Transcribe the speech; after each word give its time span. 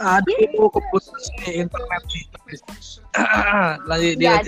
Aduh, 0.00 0.68
keputus 0.72 1.26
nih 1.44 1.68
internet 1.68 2.02
nih. 2.08 2.24
Lanjut 3.88 4.14
dia. 4.16 4.40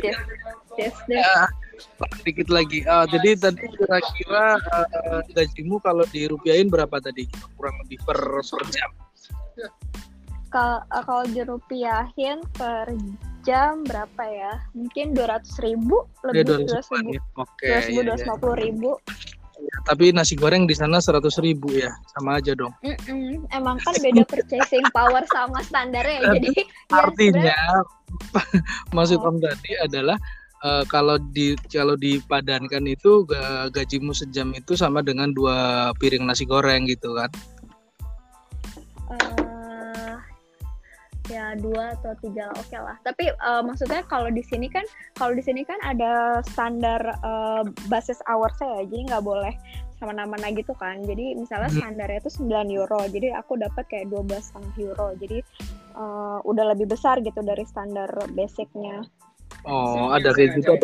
Ya, 1.13 1.53
dikit 2.25 2.49
lagi. 2.49 2.87
Ah, 2.89 3.05
jadi 3.05 3.37
tadi 3.37 3.69
kira-kira 3.77 4.57
uh, 4.57 5.21
gajimu 5.37 5.77
kalau 5.85 6.09
dirupiahin 6.09 6.73
berapa 6.73 6.97
tadi? 7.05 7.29
Kurang 7.61 7.77
lebih 7.85 8.01
per, 8.09 8.19
per 8.41 8.65
jam. 8.73 8.91
Kalau 10.53 10.81
eh, 10.85 11.05
kalau 11.05 11.25
dirupiahin 11.29 12.39
per 12.57 12.89
jam 13.45 13.85
berapa 13.85 14.23
ya? 14.25 14.55
Mungkin 14.73 15.13
dua 15.13 15.37
ratus 15.37 15.61
ribu 15.61 16.09
Ya, 16.33 16.45
lebih 16.45 16.65
200 16.65 16.71
dua 16.71 16.81
ribu, 16.97 17.13
ya. 17.13 17.23
Oke. 17.37 17.67
dua 17.69 17.81
ribu, 17.85 17.99
ya, 18.01 18.05
dua 18.05 18.17
ya. 18.17 18.25
ratus 18.25 18.41
puluh 18.41 18.57
ribu. 18.57 18.91
Ya, 19.61 19.77
Tapi 19.89 20.13
nasi 20.15 20.35
goreng 20.35 20.65
di 20.65 20.75
sana 20.77 21.01
seratus 21.03 21.37
ribu 21.41 21.73
ya, 21.73 21.93
sama 22.17 22.41
aja 22.41 22.57
dong. 22.57 22.73
Mm-mm. 22.81 23.45
Emang 23.53 23.77
kan 23.83 23.95
beda 24.01 24.25
purchasing 24.25 24.85
power 24.93 25.23
sama 25.29 25.61
standarnya 25.65 26.19
ya. 26.25 26.33
Jadi 26.39 26.51
ya 26.57 26.97
Artinya, 27.03 27.59
maksud 28.97 29.19
Oh. 29.23 29.29
Om 29.33 29.37
tadi 29.39 29.73
adalah 29.79 30.17
eh, 30.65 30.85
kalau 30.89 31.17
di 31.21 31.55
kalau 31.69 31.95
dipadankan 31.95 32.85
itu 32.89 33.29
ga- 33.29 33.69
gajimu 33.69 34.17
sejam 34.17 34.51
itu 34.57 34.75
sama 34.75 35.05
dengan 35.05 35.31
dua 35.31 35.91
piring 36.01 36.25
nasi 36.25 36.49
goreng 36.49 36.89
gitu 36.89 37.13
kan? 37.17 37.29
Ya 41.33 41.57
dua 41.57 41.97
atau 41.97 42.13
tiga 42.21 42.53
lah, 42.53 42.57
oke 42.61 42.77
lah. 42.77 42.97
Tapi 43.01 43.25
eh, 43.33 43.63
maksudnya 43.65 44.05
kalau 44.05 44.29
di 44.29 44.45
sini 44.45 44.69
kan 44.69 44.85
kalau 45.17 45.33
di 45.33 45.41
sini 45.41 45.65
kan 45.65 45.81
ada 45.81 46.45
standar 46.45 47.01
eh, 47.01 47.63
basis 47.89 48.21
hoursnya 48.29 48.85
ya, 48.85 48.93
jadi 48.93 49.03
nggak 49.17 49.25
boleh 49.25 49.55
sama 49.97 50.13
mana 50.29 50.51
gitu 50.53 50.75
kan. 50.77 51.01
Jadi 51.09 51.39
misalnya 51.39 51.71
Hmm. 51.73 51.81
standarnya 51.81 52.19
itu 52.21 52.31
9 52.43 52.69
euro, 52.69 53.01
jadi 53.09 53.39
aku 53.41 53.57
dapat 53.57 53.85
kayak 53.89 54.13
12 54.13 54.45
setengah 54.45 54.75
euro. 54.93 55.09
Jadi 55.17 55.39
eh, 55.97 56.39
udah 56.45 56.65
lebih 56.77 56.93
besar 56.93 57.19
gitu 57.25 57.41
dari 57.41 57.65
standar 57.65 58.09
basicnya. 58.37 59.01
Oh, 59.65 60.11
ada 60.11 60.35
kayak 60.35 60.59
gitu, 60.59 60.75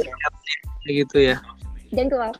kayak 0.86 0.96
gitu 1.04 1.18
ya. 1.34 1.36
Dan 1.92 2.08
keluar 2.08 2.32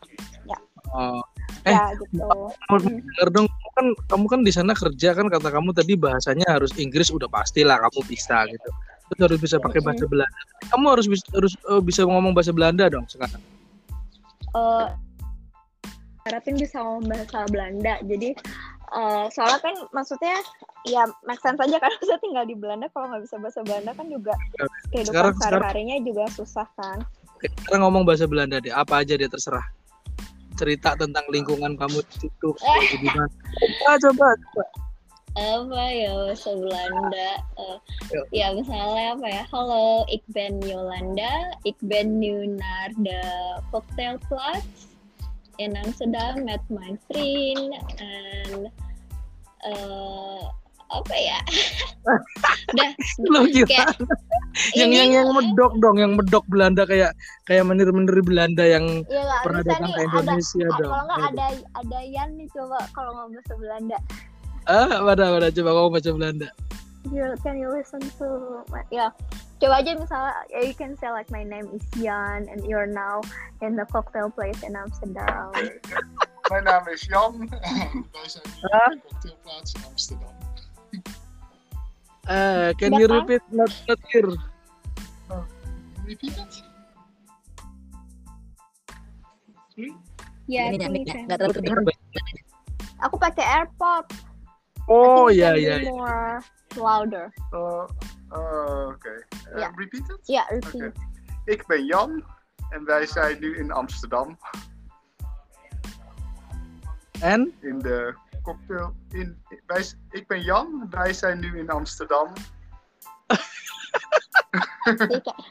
Oh, 0.96 1.20
Eh, 1.68 1.74
ya 1.74 1.92
gitu. 2.00 2.24
mau 2.24 2.78
denger 2.80 3.28
dong, 3.28 3.48
kan 3.78 3.86
kamu 4.10 4.26
kan 4.26 4.40
di 4.42 4.50
sana 4.50 4.74
kerja 4.74 5.14
kan 5.14 5.30
kata 5.30 5.54
kamu 5.54 5.70
tadi 5.70 5.94
bahasanya 5.94 6.50
harus 6.50 6.74
Inggris 6.74 7.14
udah 7.14 7.30
pastilah 7.30 7.78
kamu 7.78 8.00
bisa 8.10 8.42
gitu. 8.50 8.70
Terus 9.08 9.20
harus 9.24 9.38
bisa 9.38 9.56
pakai 9.62 9.80
bahasa 9.80 10.04
Belanda. 10.10 10.40
Kamu 10.74 10.84
harus 10.90 11.06
bisa 11.06 11.24
harus 11.30 11.54
eh, 11.54 11.82
bisa 11.86 12.02
ngomong 12.02 12.34
bahasa 12.34 12.50
Belanda 12.50 12.90
dong 12.90 13.06
sekarang. 13.06 13.40
eh 14.48 14.88
harapin 16.26 16.58
bisa 16.58 16.82
ngomong 16.82 17.06
bahasa 17.06 17.46
Belanda. 17.46 17.94
Jadi 18.02 18.34
eh, 18.98 19.24
soalnya 19.30 19.60
kan 19.62 19.74
maksudnya 19.94 20.36
ya 20.84 21.06
make 21.22 21.38
sense 21.38 21.62
aja 21.62 21.78
kan 21.78 21.92
bisa 22.02 22.18
tinggal 22.18 22.44
di 22.44 22.58
Belanda 22.58 22.90
kalau 22.90 23.14
nggak 23.14 23.22
bisa 23.30 23.36
bahasa 23.38 23.60
Belanda 23.62 23.94
kan 23.94 24.10
juga 24.10 24.34
kehidupan 24.90 25.38
sehari-harinya 25.38 25.96
juga 26.02 26.24
susah 26.34 26.66
kan. 26.74 26.98
Oke, 27.38 27.46
Sekarang 27.62 27.86
ngomong 27.86 28.02
bahasa 28.02 28.26
Belanda 28.26 28.58
deh, 28.58 28.74
apa 28.74 28.98
aja 28.98 29.14
deh 29.14 29.30
terserah. 29.30 29.77
Cerita 30.58 30.98
tentang 30.98 31.22
lingkungan 31.30 31.78
kamu 31.78 32.02
di 32.02 32.14
situ, 32.26 32.48
kayak 32.58 32.98
gimana. 32.98 33.30
Ah, 33.86 33.96
coba, 34.02 34.34
coba. 34.34 34.64
Apa 35.38 35.82
ya 35.94 36.10
bahasa 36.18 36.50
Belanda? 36.50 37.30
Eh, 37.62 37.78
Yuk. 38.10 38.26
ya 38.34 38.50
misalnya 38.58 39.14
apa 39.14 39.26
ya? 39.30 39.42
Halo, 39.54 40.02
ik 40.10 40.26
ben 40.34 40.58
Yolanda. 40.66 41.54
Ik 41.62 41.78
ben 41.78 42.18
nu 42.18 42.58
naar 42.58 42.90
de 42.98 43.20
cocktailplaats 43.70 44.90
in 45.56 45.76
Amsterdam 45.78 46.44
met 46.44 46.60
mijn 46.66 47.00
vriend 47.08 47.70
en 47.96 48.72
eh, 49.58 50.48
apa 50.88 51.14
ya? 51.14 51.38
Udah, 53.28 53.44
gila. 53.52 53.66
kayak 53.68 53.88
yang 54.74 54.90
ini 54.90 54.96
yang 54.96 55.10
yang 55.12 55.28
lah. 55.28 55.36
medok 55.44 55.72
dong, 55.78 55.96
yang 56.00 56.12
medok 56.16 56.44
Belanda 56.48 56.82
kayak 56.88 57.12
kayak 57.44 57.64
menir-menir 57.68 58.18
Belanda 58.24 58.64
yang 58.64 59.04
nggak 59.04 59.40
pernah 59.44 59.62
datang 59.62 59.90
ke 59.92 60.00
Indonesia 60.02 60.64
ada, 60.64 60.78
dong. 60.80 60.90
Kalau 60.90 61.04
nggak 61.04 61.18
Ayo. 61.20 61.28
ada 61.28 61.46
ada 61.76 61.98
Yan 62.08 62.30
nih 62.40 62.48
coba 62.56 62.78
kalau 62.96 63.10
ngomong 63.14 63.32
bahasa 63.36 63.54
Belanda. 63.60 63.98
Ah, 64.64 65.00
mana 65.00 65.24
mana 65.32 65.48
coba 65.48 65.70
kamu 65.72 65.88
baca 65.92 66.10
Belanda. 66.16 66.48
You, 67.08 67.24
can 67.40 67.56
you 67.56 67.70
listen 67.72 68.02
to 68.20 68.28
my, 68.68 68.84
ya 68.92 69.08
coba 69.62 69.80
aja 69.80 69.96
misalnya 69.96 70.34
ya 70.52 70.60
you 70.60 70.74
can 70.76 70.92
say 70.98 71.08
like 71.08 71.30
my 71.32 71.40
name 71.40 71.64
is 71.72 71.80
Jan 71.96 72.44
and 72.52 72.60
you're 72.68 72.84
now 72.90 73.24
in 73.64 73.76
the 73.76 73.86
cocktail 73.88 74.28
place 74.28 74.60
in 74.64 74.76
Amsterdam. 74.76 75.52
Mijn 76.48 76.64
naam 76.64 76.84
is 76.88 77.04
Jan. 77.04 77.36
Wij 78.16 78.28
zijn 78.28 78.44
hier 78.48 78.72
Ah. 78.72 78.88
op 78.88 78.92
de 78.92 79.00
cocktailplaats 79.08 79.70
in 79.76 79.82
Amsterdam. 79.84 80.32
Eh, 82.28 82.70
can 82.76 82.92
Udah 82.92 83.00
you 83.00 83.08
kan? 83.08 83.16
repeat 83.24 83.42
not 83.48 83.72
not 83.88 84.00
here? 84.12 84.32
Repeat 86.04 86.36
it. 86.36 86.52
Ya, 90.48 90.72
Ini 90.72 90.80
yeah, 90.80 90.88
nggak 90.88 90.90
nggak- 90.92 91.24
nggak 91.28 91.38
terlalu 91.38 91.54
kedengeran. 91.60 91.84
Aku 93.04 93.16
pakai 93.16 93.44
AirPod. 93.44 94.04
Oh 94.88 95.28
I 95.28 95.36
think 95.36 95.36
iya 95.36 95.48
it 95.52 95.60
iya. 95.60 95.74
can 95.76 95.84
be 95.84 95.92
More 95.92 96.40
louder. 96.80 97.26
Uh, 97.52 97.84
uh, 98.32 98.96
Oké. 98.96 99.14
Uh, 99.52 99.60
Ja. 99.60 99.68
Repeat 99.76 100.04
it. 100.08 100.20
Ya, 100.24 100.42
repeat. 100.48 100.96
Ik 101.48 101.64
ben 101.68 101.84
Jan 101.84 102.24
en 102.72 102.84
wij 102.84 103.04
zijn 103.06 103.40
nu 103.40 103.56
in 103.56 103.72
Amsterdam 103.72 104.36
And 107.20 107.48
in 107.60 107.78
de 107.80 108.14
cocktail. 108.48 108.96
In, 109.12 109.36
wij, 109.68 109.84
ik 110.10 110.24
ben 110.26 110.42
Jan, 110.42 110.88
wij 110.90 111.12
zijn 111.12 111.40
nu 111.40 111.58
in 111.58 111.68
Amsterdam. 111.68 112.32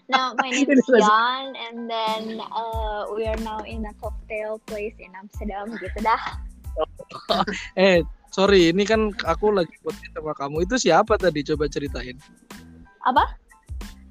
Now 0.09 0.33
my 0.41 0.49
name 0.49 0.71
is 0.73 0.85
Jan 0.89 1.53
and 1.53 1.85
then 1.85 2.41
uh, 2.41 3.05
we 3.13 3.29
are 3.29 3.37
now 3.45 3.61
in 3.61 3.85
a 3.85 3.93
cocktail 4.01 4.57
place 4.65 4.97
in 4.97 5.13
Amsterdam 5.13 5.77
gitu 5.77 5.99
dah. 6.01 6.41
eh 7.79 8.01
sorry 8.33 8.73
ini 8.73 8.85
kan 8.85 9.13
aku 9.25 9.53
lagi 9.53 9.73
podcast 9.81 10.13
sama 10.13 10.33
kamu 10.37 10.65
itu 10.65 10.75
siapa 10.89 11.17
tadi 11.17 11.41
coba 11.45 11.65
ceritain 11.69 12.17
Apa? 13.05 13.23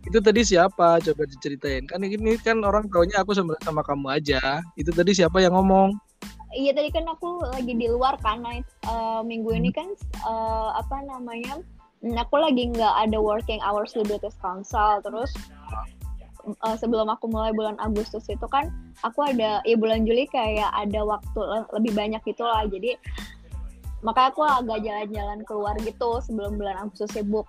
itu 0.06 0.18
tadi 0.22 0.42
siapa 0.46 1.02
coba 1.02 1.22
diceritain 1.26 1.82
kan 1.90 1.98
ini 2.02 2.38
kan 2.38 2.62
orang 2.62 2.86
taunya 2.90 3.18
aku 3.22 3.34
sama 3.34 3.58
sama 3.62 3.82
kamu 3.82 4.06
aja 4.14 4.62
itu 4.78 4.90
tadi 4.94 5.14
siapa 5.14 5.42
yang 5.42 5.54
ngomong 5.58 5.98
Iya 6.54 6.70
tadi 6.78 6.88
kan 6.94 7.04
aku 7.10 7.42
lagi 7.42 7.74
di 7.74 7.90
luar 7.90 8.14
karena 8.22 8.62
uh, 8.86 9.20
minggu 9.26 9.50
ini 9.50 9.74
kan 9.74 9.90
uh, 10.22 10.78
apa 10.78 11.02
namanya 11.02 11.58
mm, 12.06 12.14
aku 12.14 12.38
lagi 12.38 12.70
nggak 12.70 12.94
ada 13.08 13.18
working 13.18 13.58
hours 13.66 13.92
di 13.98 14.06
British 14.06 14.38
Council 14.38 15.02
terus 15.02 15.34
uh, 16.62 16.76
sebelum 16.78 17.10
aku 17.10 17.26
mulai 17.26 17.50
bulan 17.50 17.74
Agustus 17.82 18.30
itu 18.30 18.46
kan 18.46 18.70
aku 19.02 19.26
ada 19.26 19.58
ya 19.66 19.74
bulan 19.74 20.06
Juli 20.06 20.30
kayak 20.30 20.70
ada 20.70 21.02
waktu 21.02 21.40
le- 21.42 21.70
lebih 21.74 21.92
banyak 21.98 22.22
gitu 22.22 22.46
lah 22.46 22.62
jadi 22.70 22.94
makanya 24.06 24.28
aku 24.30 24.42
agak 24.46 24.78
jalan-jalan 24.86 25.40
keluar 25.50 25.74
gitu 25.82 26.22
sebelum 26.22 26.60
bulan 26.60 26.78
Agustus 26.78 27.10
sibuk. 27.10 27.48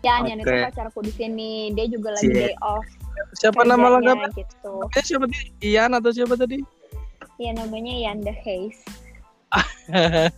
Ya, 0.00 0.16
Nyan 0.20 0.40
itu 0.40 0.48
Oke. 0.48 0.64
pacarku 0.64 1.00
di 1.04 1.12
sini. 1.12 1.52
Dia 1.76 1.84
juga 1.84 2.16
lagi 2.16 2.32
day 2.32 2.56
off 2.64 2.88
siapa 3.36 3.62
nama 3.66 3.98
lengkapnya 3.98 4.28
gitu. 4.34 4.74
Siapa 5.04 5.26
tadi 5.28 5.48
Ian 5.64 5.92
atau 5.96 6.10
siapa 6.10 6.34
tadi 6.34 6.58
Ya 7.40 7.56
namanya 7.56 7.94
Yanda 7.96 8.36
Hayes. 8.44 8.84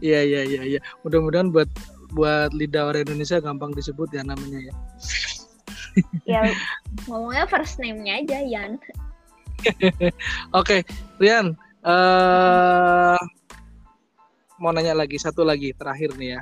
Iya 0.00 0.20
iya 0.24 0.40
iya 0.46 0.62
iya. 0.64 0.80
Mudah-mudahan 1.04 1.52
buat 1.52 1.68
buat 2.16 2.54
lidah 2.56 2.88
orang 2.88 3.04
Indonesia 3.04 3.42
gampang 3.42 3.76
disebut 3.76 4.08
ya 4.14 4.24
namanya 4.24 4.70
ya. 4.70 4.74
ya 6.24 6.40
ngomongnya 7.10 7.44
first 7.50 7.76
name-nya 7.82 8.24
aja 8.24 8.38
Yan. 8.40 8.80
Oke, 10.58 10.86
Rian. 11.18 11.58
eh 11.82 13.18
mau 14.58 14.74
nanya 14.74 14.94
lagi 14.94 15.14
satu 15.18 15.46
lagi 15.46 15.70
terakhir 15.74 16.18
nih 16.18 16.38
ya, 16.38 16.40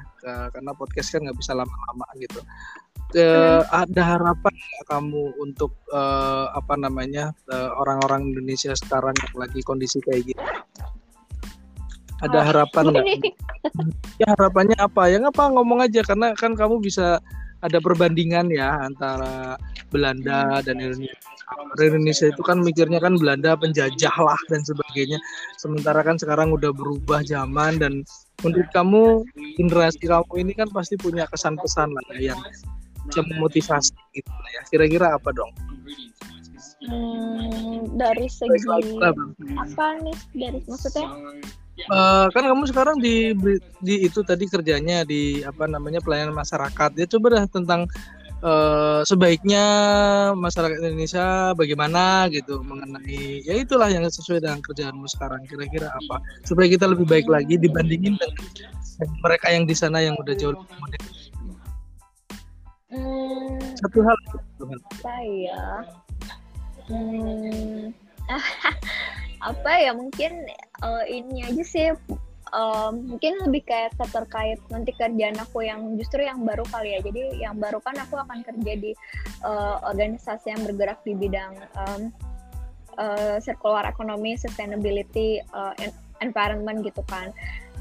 karena 0.52 0.72
podcast 0.72 1.12
kan 1.12 1.20
nggak 1.24 1.36
bisa 1.36 1.52
lama-lama 1.52 2.06
gitu. 2.16 2.40
Eh, 3.14 3.62
ada 3.70 4.02
harapan 4.02 4.50
nggak 4.50 4.84
kamu 4.90 5.24
untuk 5.38 5.70
eh, 5.94 6.46
apa 6.50 6.74
namanya 6.74 7.30
eh, 7.46 7.70
orang-orang 7.78 8.34
Indonesia 8.34 8.74
sekarang 8.74 9.14
yang 9.14 9.46
lagi 9.46 9.60
kondisi 9.62 10.02
kayak 10.02 10.26
gitu? 10.26 10.42
Ada 12.26 12.50
harapan 12.50 12.84
nggak? 12.90 13.06
Ya 14.18 14.26
harapannya 14.34 14.76
apa? 14.82 15.06
Ya 15.06 15.22
nggak 15.22 15.38
apa 15.38 15.44
ngomong 15.54 15.86
aja 15.86 16.02
karena 16.02 16.34
kan 16.34 16.58
kamu 16.58 16.82
bisa 16.82 17.22
ada 17.62 17.78
perbandingan 17.78 18.50
ya 18.50 18.74
antara 18.82 19.54
Belanda 19.94 20.58
dan 20.66 20.82
Indonesia. 20.82 21.14
Indonesia 21.78 22.26
itu 22.26 22.42
kan 22.42 22.58
mikirnya 22.58 22.98
kan 22.98 23.14
Belanda 23.22 23.54
penjajah 23.54 24.16
lah 24.18 24.40
dan 24.50 24.66
sebagainya. 24.66 25.22
Sementara 25.62 26.02
kan 26.02 26.18
sekarang 26.18 26.50
udah 26.50 26.74
berubah 26.74 27.22
zaman 27.22 27.78
dan 27.78 28.02
menurut 28.42 28.66
kamu 28.74 29.22
generasi 29.54 30.10
kamu 30.10 30.32
ini 30.42 30.52
kan 30.58 30.66
pasti 30.74 30.98
punya 30.98 31.24
kesan-pesan 31.30 31.94
lah 31.94 32.04
ya, 32.18 32.34
yang 32.34 32.40
bisa 33.08 33.20
memotivasi 33.24 33.94
gitu 34.14 34.30
ya. 34.52 34.60
Kira-kira 34.70 35.06
apa 35.14 35.30
dong? 35.32 35.50
Hmm, 36.86 37.88
dari 37.98 38.28
segi 38.30 38.62
Bang. 39.00 39.34
apa 39.58 39.96
nih 40.04 40.18
dari 40.36 40.60
maksudnya 40.68 41.08
uh, 41.90 42.26
kan 42.30 42.44
kamu 42.46 42.64
sekarang 42.70 42.96
di 43.02 43.34
di 43.82 44.06
itu 44.06 44.22
tadi 44.22 44.46
kerjanya 44.46 45.02
di 45.02 45.42
apa 45.42 45.66
namanya 45.66 45.98
pelayanan 46.04 46.36
masyarakat. 46.36 46.90
Ya 46.94 47.06
coba 47.10 47.26
dah 47.36 47.44
tentang 47.50 47.90
uh, 48.44 49.00
sebaiknya 49.04 49.64
masyarakat 50.36 50.78
Indonesia 50.82 51.52
bagaimana 51.56 52.28
gitu 52.32 52.60
mengenai 52.64 53.44
ya 53.44 53.54
itulah 53.56 53.88
yang 53.88 54.04
sesuai 54.04 54.42
dengan 54.44 54.60
kerjaanmu 54.64 55.06
sekarang 55.08 55.44
kira-kira 55.48 55.92
apa 55.92 56.20
supaya 56.44 56.66
kita 56.68 56.88
lebih 56.88 57.06
baik 57.08 57.26
lagi 57.28 57.56
dibandingin 57.60 58.16
dengan 58.16 58.40
mereka 59.20 59.52
yang 59.52 59.68
di 59.68 59.76
sana 59.76 60.00
yang 60.00 60.16
udah 60.16 60.34
jauh 60.36 60.56
lebih 60.56 60.76
modern. 60.80 61.04
Hmm, 62.96 63.60
satu 63.76 64.00
hal. 64.00 64.16
Apa 64.64 65.14
ya? 65.28 65.64
Hmm, 66.88 67.92
apa 69.52 69.70
ya? 69.76 69.92
Mungkin 69.92 70.48
uh, 70.80 71.04
ini 71.04 71.44
aja 71.44 71.64
sih. 71.64 71.92
Uh, 72.54 72.94
mungkin 72.94 73.42
lebih 73.42 73.66
kayak 73.66 73.98
terkait 73.98 74.62
nanti 74.70 74.94
kerjaan 74.94 75.34
aku 75.34 75.66
yang 75.66 75.98
justru 76.00 76.24
yang 76.24 76.40
baru 76.46 76.64
kali 76.72 76.96
ya. 76.96 77.00
Jadi 77.04 77.42
yang 77.42 77.60
baru 77.60 77.82
kan 77.84 78.00
aku 78.00 78.16
akan 78.16 78.40
kerja 78.46 78.72
di 78.80 78.96
uh, 79.44 79.82
organisasi 79.84 80.56
yang 80.56 80.62
bergerak 80.64 81.02
di 81.04 81.12
bidang 81.12 81.52
um, 81.76 82.02
uh, 82.96 83.36
circular 83.44 83.84
economy 83.84 84.40
sustainability 84.40 85.42
uh, 85.52 85.74
environment 86.24 86.80
gitu 86.80 87.04
kan. 87.10 87.34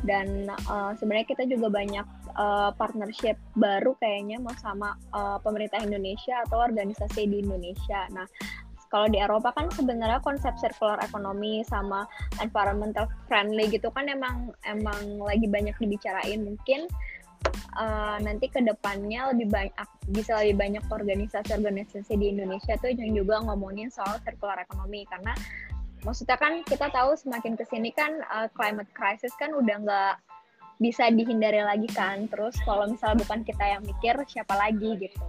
Dan 0.04 0.52
uh, 0.68 0.92
sebenarnya 1.00 1.30
kita 1.30 1.48
juga 1.48 1.72
banyak 1.72 2.04
uh, 2.36 2.72
partnership 2.76 3.40
baru 3.56 3.96
kayaknya 4.00 4.40
mau 4.40 4.54
sama 4.60 4.96
uh, 5.16 5.40
pemerintah 5.42 5.82
Indonesia 5.82 6.44
atau 6.48 6.64
organisasi 6.64 7.28
di 7.28 7.44
Indonesia. 7.44 8.08
Nah, 8.12 8.28
kalau 8.94 9.12
di 9.12 9.20
Eropa 9.20 9.52
kan 9.52 9.68
sebenarnya 9.74 10.22
konsep 10.24 10.56
circular 10.56 10.96
economy 11.04 11.66
sama 11.68 12.08
environmental 12.40 13.10
friendly 13.28 13.68
gitu 13.68 13.92
kan 13.92 14.08
emang 14.08 14.56
emang 14.64 15.20
lagi 15.20 15.50
banyak 15.50 15.76
dibicarain 15.82 16.46
mungkin 16.46 16.88
uh, 17.76 18.18
nanti 18.24 18.48
ke 18.48 18.64
depannya 18.64 19.36
lebih 19.36 19.52
banyak 19.52 19.88
bisa 20.16 20.40
lebih 20.40 20.56
banyak 20.64 20.84
organisasi-organisasi 20.88 22.14
di 22.16 22.40
Indonesia 22.40 22.78
tuh 22.80 22.94
yang 22.94 23.12
juga 23.12 23.42
ngomongin 23.44 23.92
soal 23.92 24.16
circular 24.24 24.64
economy 24.64 25.04
karena 25.10 25.34
maksudnya 26.06 26.38
kan 26.38 26.62
kita 26.64 26.88
tahu 26.94 27.18
semakin 27.18 27.58
ke 27.58 27.66
sini 27.68 27.90
kan 27.92 28.22
uh, 28.30 28.48
climate 28.54 28.90
crisis 28.94 29.34
kan 29.42 29.52
udah 29.52 29.76
nggak 29.82 30.16
bisa 30.80 31.08
dihindari 31.08 31.64
lagi 31.64 31.88
kan 31.92 32.28
terus 32.28 32.56
kalau 32.68 32.88
misalnya 32.90 33.24
bukan 33.24 33.42
kita 33.48 33.64
yang 33.64 33.82
mikir 33.84 34.16
siapa 34.28 34.54
lagi 34.60 34.96
gitu 35.00 35.24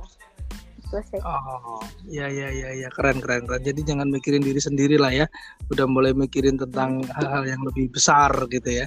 itu 0.86 0.98
sih 1.10 1.20
oh 1.22 1.82
ya 2.06 2.30
ya 2.30 2.48
ya 2.50 2.68
ya 2.86 2.88
keren 2.94 3.18
keren 3.18 3.46
keren 3.46 3.62
jadi 3.62 3.80
jangan 3.82 4.06
mikirin 4.10 4.42
diri 4.42 4.62
sendiri 4.62 4.96
lah 4.98 5.10
ya 5.10 5.26
udah 5.70 5.86
mulai 5.90 6.14
mikirin 6.14 6.54
tentang 6.58 7.02
hal-hal 7.14 7.42
yang 7.46 7.62
lebih 7.66 7.90
besar 7.90 8.30
gitu 8.50 8.84
ya 8.84 8.86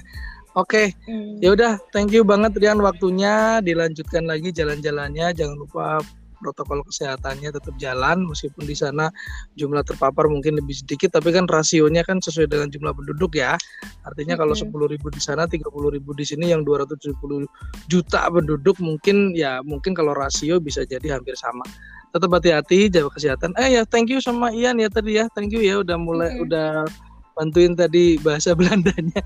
Oke, 0.58 0.90
okay. 0.90 1.06
hmm. 1.06 1.38
ya 1.38 1.54
udah, 1.54 1.78
thank 1.94 2.10
you 2.10 2.26
banget 2.26 2.50
Rian 2.58 2.82
waktunya. 2.82 3.62
Dilanjutkan 3.62 4.26
lagi 4.26 4.50
jalan-jalannya. 4.50 5.30
Jangan 5.30 5.54
lupa 5.54 6.02
protokol 6.40 6.80
kesehatannya 6.88 7.52
tetap 7.52 7.74
jalan 7.76 8.24
meskipun 8.26 8.64
di 8.64 8.74
sana 8.74 9.12
jumlah 9.54 9.84
terpapar 9.84 10.26
mungkin 10.26 10.56
lebih 10.58 10.74
sedikit 10.74 11.20
tapi 11.20 11.36
kan 11.36 11.44
rasionya 11.46 12.00
kan 12.02 12.18
sesuai 12.18 12.48
dengan 12.48 12.68
jumlah 12.72 12.96
penduduk 12.96 13.36
ya 13.36 13.60
artinya 14.08 14.40
kalau 14.40 14.56
sepuluh 14.56 14.88
ribu 14.88 15.12
di 15.12 15.20
sana 15.20 15.44
tiga 15.44 15.68
puluh 15.68 15.92
ribu 15.92 16.16
di 16.16 16.24
sini 16.24 16.50
yang 16.50 16.64
270 16.64 17.46
juta 17.86 18.20
penduduk 18.32 18.80
mungkin 18.80 19.36
ya 19.36 19.60
mungkin 19.60 19.92
kalau 19.92 20.16
rasio 20.16 20.58
bisa 20.58 20.82
jadi 20.88 21.20
hampir 21.20 21.36
sama 21.36 21.62
tetap 22.10 22.32
hati-hati 22.34 22.90
jaga 22.90 23.12
kesehatan 23.14 23.54
eh 23.60 23.78
ya 23.78 23.82
thank 23.86 24.10
you 24.10 24.18
sama 24.18 24.50
Ian 24.50 24.82
ya 24.82 24.90
tadi 24.90 25.20
ya 25.20 25.30
thank 25.36 25.54
you 25.54 25.62
ya 25.62 25.84
udah 25.84 25.94
mulai 25.94 26.34
mm-hmm. 26.34 26.44
udah 26.48 26.88
bantuin 27.40 27.72
tadi 27.72 28.20
bahasa 28.20 28.52
Belandanya. 28.58 29.24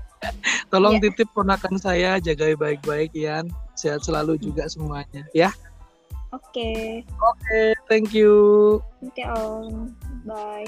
Tolong 0.71 1.03
yeah. 1.03 1.11
titip 1.11 1.27
ponakan 1.35 1.75
saya, 1.75 2.15
jaga 2.23 2.55
baik-baik 2.55 3.11
Ian. 3.11 3.51
Sehat 3.75 4.07
selalu 4.07 4.39
juga 4.39 4.71
semuanya 4.71 5.27
ya. 5.35 5.51
Oke. 6.35 6.51
Okay. 6.51 7.07
Oke, 7.07 7.39
okay, 7.47 7.67
thank 7.87 8.11
you. 8.11 8.83
Oke, 8.99 9.15
okay, 9.15 9.23
Om. 9.31 9.95
Bye. 10.27 10.67